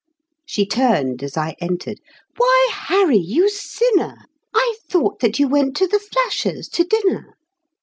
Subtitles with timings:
[0.47, 1.99] She turned as I entered
[2.37, 7.35] "Why, Harry, you sinner, I thought that you went to the Flashers' to dinner!"